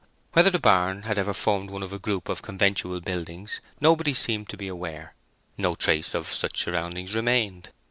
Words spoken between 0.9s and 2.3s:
had ever formed one of a group